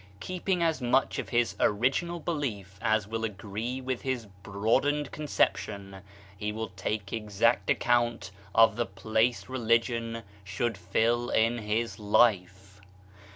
Keeping 0.19 0.63
as 0.63 0.81
much 0.81 1.19
of 1.19 1.29
his 1.29 1.55
original 1.59 2.19
belief 2.19 2.79
as 2.81 3.07
will 3.07 3.23
agree 3.23 3.79
with 3.81 4.01
his 4.01 4.25
broadened 4.41 5.11
conception, 5.11 5.97
he 6.35 6.51
will 6.51 6.69
take 6.69 7.13
exact 7.13 7.69
account 7.69 8.31
of 8.55 8.77
the 8.77 8.87
place 8.87 9.47
religion 9.47 10.23
should 10.43 10.75
fill 10.75 11.29
in 11.29 11.59
his 11.59 11.99
life. 11.99 12.81